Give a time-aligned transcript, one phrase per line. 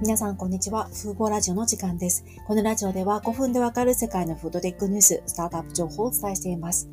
[0.00, 0.84] 皆さん、こんにちは。
[0.84, 2.24] フーボラジオの時間です。
[2.46, 6.88] このラジオでは5分でわかる世界のフードテックニュース、スタートアップ情報をお伝えしています。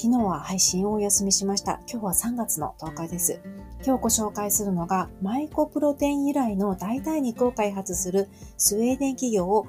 [0.00, 1.82] 昨日は配信をお休みしました。
[1.86, 3.42] 今日は3月の10日です。
[3.84, 9.66] 今日ご紹介するのが、マイコプロテイン由来の代替肉を開発するスウェーデン企業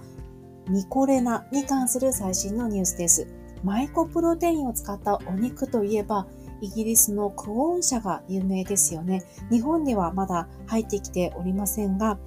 [0.70, 3.28] ミコレナに関する最新のニュースです。
[3.62, 6.28] マイコプロテインを使ったお肉といえば、
[6.62, 9.24] イギリスのクオーン社が有名ですよね。
[9.50, 12.18] 日本にはまだ入ってきておりませんが、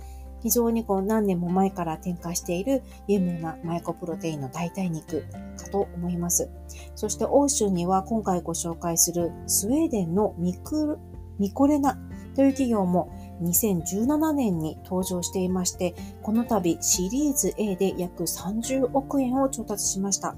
[0.43, 5.25] 非常にこう何年も前から展開している有名なマイコプロテインの代替肉
[5.57, 6.51] かと思います。
[6.95, 10.99] そして欧州には今回ご紹介するスウェーデンのミク
[11.39, 11.99] ミコレナ
[12.35, 13.11] という企業も
[13.43, 20.37] 2017年に登場していまして、この度シリーズ A で約30億円を調達しました。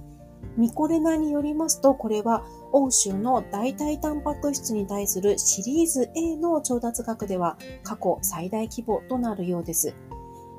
[0.56, 9.94] ミコレナによりますと、これは欧州の代替タンパク質に対するシリーズ A の調達額では過去最大規模となるようです。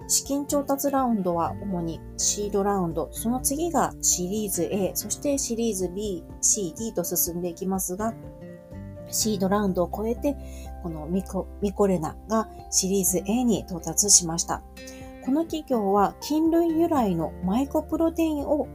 [0.08, 8.14] 資金調達ラウンドは主にシードラウンド、その次がシリーズ A、そしてシリーズ B、C、D と進んでいきますが、
[9.10, 10.36] シードラウンドを超えて、
[10.84, 14.62] このミコミコレナがシリーズ A に到達しました。
[15.26, 18.68] この企業は菌類由来のマイコプロテインを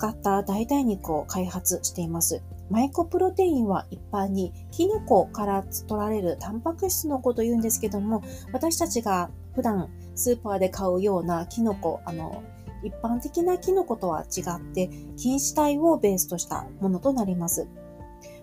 [0.00, 2.42] 使った代替肉を開発しています。
[2.70, 12.42] マイコプロテインは一般にキノコから取られるタンパク質のことを言うんですけども、私たちが普段スーパーで買うようなキノコ、あの、
[12.82, 17.68] 一般的なキノコとは違って、菌糸体をベースとしたものとなります。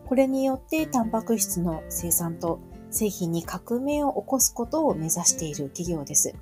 [0.05, 2.59] これによってタンパク質の生産と
[2.91, 6.35] 製品に革命を起こすことを目指している企業です。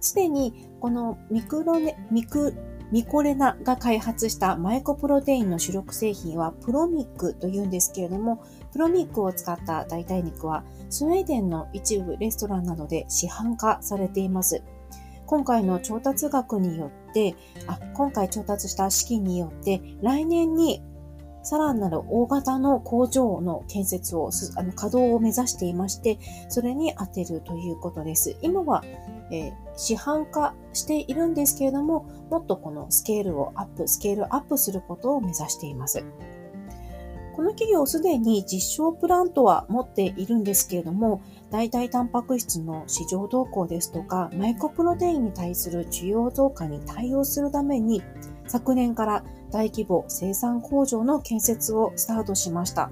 [0.00, 2.54] すでにこのミクロネ、ミク
[2.92, 14.62] ミコレナが開発したマイコプロテインの主力製品はプロミックというんですけれども、プロミックを使った代替肉はスウェーデンの一部レストランなどで市販化されています。
[15.26, 17.34] 今回の調達額によって、
[17.66, 20.82] あ今回調達した資金によって、来年に
[21.42, 26.18] さらなる大型の工場の建設を、あの稼働を目指していまして、
[26.48, 28.36] それに当てるということです。
[28.42, 28.84] 今は、
[29.30, 36.04] えー、市販化しているんですけれども、もっとこのスケールをアップ、スケールアップすることを目指しています。
[37.36, 41.20] この企業すでに実証プラントは持っているんですけれども、
[41.50, 48.02] 代替タンパク質の市場動向ですとか、マイコプロテインに対する需要増加に対応するために、
[48.46, 52.90] 昨年から大規模生産工場の建設をスタートしました。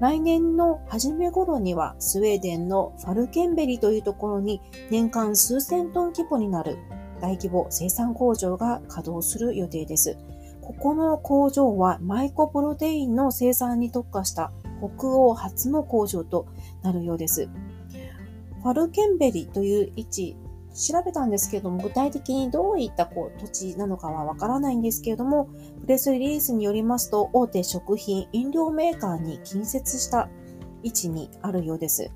[0.00, 4.60] 来年の初め頃にはスウェーデンのファルケンベリというところに
[4.90, 6.78] 年間数千トン規模になる
[7.20, 10.16] 大規模生産工場が稼働する予定です。
[10.62, 14.52] ここの工場はマイコプロテインの生産に特化した
[14.96, 16.46] 北欧初の工場と
[16.82, 17.48] なるようです。
[18.62, 20.36] ファルケンベリという位置
[20.78, 25.48] 調べたんですけれども、具体的にどういったこう土地なのかはわからないんですけれども、
[25.82, 30.28] プレスリリースによりますと、大手食品、飲料メーカーに近接した
[30.84, 32.12] 位置にあるようです。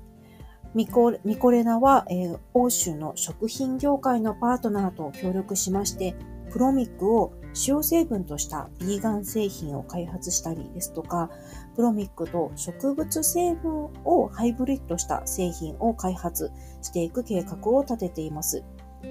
[0.73, 6.15] ミコミコレナは、えー、欧州の食品業界のパートナーと協力しまして、
[6.51, 11.29] プロミックを主要成分としたビーガン製品を開発したりですとか、
[11.75, 18.63] プロミックと植物成分をハイブリッドした製品を開発していく計画を立てています。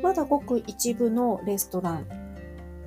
[0.03, 2.07] まだごく一部のレストラン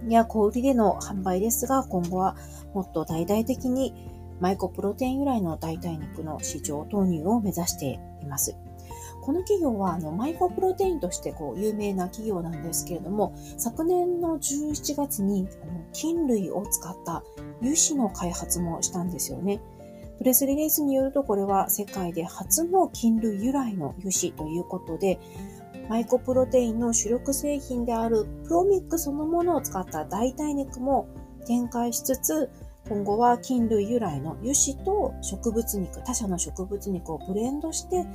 [0.09, 2.35] や小売りでの販売ですが、今後は
[2.73, 3.93] もっと大々的に
[4.39, 8.57] マイコプロテイン由来の代替肉の市場投入を目指しています。
[9.25, 17.23] この企業はあのマイコプロテインとしてこう有名な企業なんですけれども、昨年の11月にあの菌類を使った
[17.59, 19.59] 油脂の開発もしたんですよね。
[20.19, 25.19] プレスリリースによるとこれは世界で初の菌類由来の油脂ということで、
[25.89, 31.07] マイコプロテインの主力製品であるプロミックそのものを使った代替肉も
[31.47, 32.51] 展開しつつ、
[32.87, 38.05] 今後は菌類由来の油脂と植物肉、他社の植物肉をブレンドして、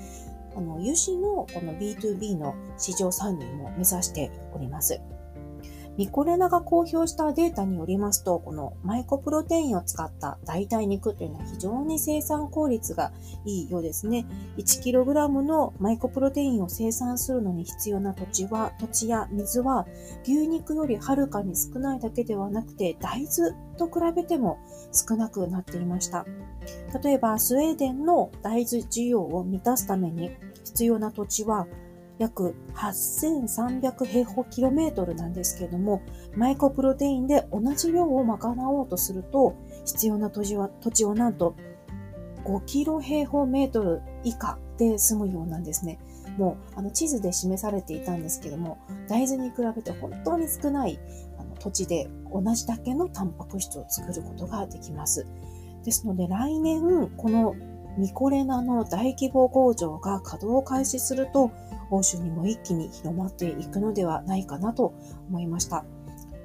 [0.56, 5.00] あの融資のこの B2B の市場参入も目指しております。
[6.00, 13.12] ミコレナが公表したデータによりますと、このマイコプロテインを使った代替肉というのは非常に生産効率が
[13.44, 14.24] いいようですね。
[14.56, 19.86] 1kg のマイコプロテインを生産するのに必要な土地は、土地や水は
[20.22, 24.58] 牛肉よりはるかに少ないだけではなくて、大豆と比べても
[24.92, 26.24] 少なくなっていました。
[27.04, 30.30] 例えば、スウェーデンの大豆需要を満たすために
[30.64, 31.66] 必要な土地は
[32.20, 36.02] 約8300平方キロメートルなんですけれども、
[36.36, 39.56] マイコプロテインで同じ量を賄おうとすると、
[39.86, 41.56] 必要な土地は、土地をなんと
[42.44, 45.98] 5キロ平方メートル以下で済むようなんですね。
[46.36, 48.76] もうあの地図で示されていたんですけども、
[49.08, 51.00] 大豆に比べて本当に少ない
[51.58, 55.26] 土地で同じだけのタンパク質を作ることができます。
[55.84, 57.54] ですので来年、この
[57.96, 61.50] ミコレナの大規模工場が稼働を開始すると、
[61.90, 64.94] 欧州にも一気に広まっていくのではないかなと
[65.28, 65.84] 思いました。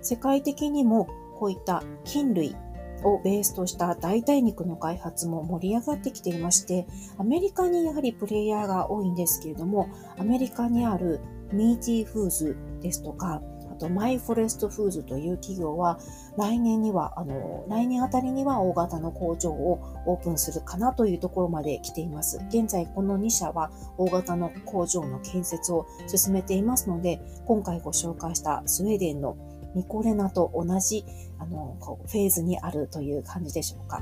[0.01, 1.07] 世界的にも
[1.39, 2.55] こういった菌類
[3.03, 6.87] をベースとした代替肉の開発も盛り上がってきていまして、
[7.17, 11.19] アメリカにやはりプレイヤーが多いんですけれども、アメリカにある
[11.51, 13.41] Meati Foods ですとか、
[13.75, 15.99] と MyForest Foods という企業は
[16.37, 22.39] 来年には、あの、来年あたりには大型の工場をオープンするかなというところまで来ています。
[22.49, 29.37] 現在この2社は大型の工場の建設を進めていますので、今回ご紹介したスウェーデンの
[29.75, 31.05] ミコレナと同じ
[31.37, 34.01] あのフェーズにあるという感じでしょうか。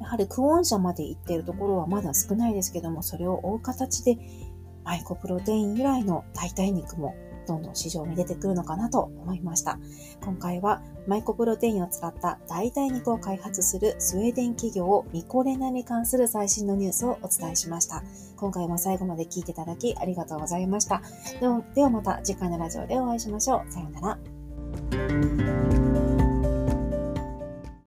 [0.00, 4.16] やはりクオン社まで行っているところはまだ少ないですけども、それを追う形で
[4.84, 7.14] マイコプロテイン由来の代替肉も
[7.48, 9.78] どんどん市場に出てくるのかなと思いました。
[10.22, 18.02] 今回はマイコプロテインを使った代替肉を開発するスウェーデン企業ミコレナに関する最新のニュースをお伝えしました。
[18.36, 21.02] 今回も最後まで聞いていただきありがとうございました。
[21.40, 23.72] ではではまた次回のラジオでお会いしましょう。
[23.72, 24.18] さような
[26.12, 26.17] ら。